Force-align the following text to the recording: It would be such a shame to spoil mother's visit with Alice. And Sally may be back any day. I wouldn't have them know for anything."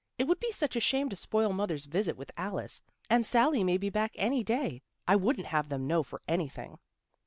It 0.17 0.27
would 0.27 0.39
be 0.39 0.51
such 0.51 0.75
a 0.75 0.79
shame 0.79 1.09
to 1.09 1.15
spoil 1.15 1.53
mother's 1.53 1.85
visit 1.85 2.17
with 2.17 2.31
Alice. 2.35 2.81
And 3.07 3.23
Sally 3.23 3.63
may 3.63 3.77
be 3.77 3.91
back 3.91 4.13
any 4.15 4.43
day. 4.43 4.81
I 5.07 5.15
wouldn't 5.15 5.45
have 5.49 5.69
them 5.69 5.85
know 5.85 6.01
for 6.01 6.19
anything." 6.27 6.79